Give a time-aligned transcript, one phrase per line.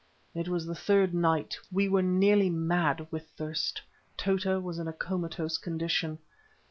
[0.33, 3.83] It was the third night; we were nearly mad with thirst.
[4.17, 6.17] Tota was in a comatose condition.